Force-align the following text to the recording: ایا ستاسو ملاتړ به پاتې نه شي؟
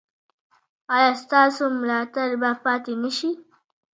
ایا 0.95 1.11
ستاسو 1.23 1.63
ملاتړ 1.79 2.27
به 2.41 2.51
پاتې 2.63 2.93
نه 3.03 3.11
شي؟ 3.17 3.31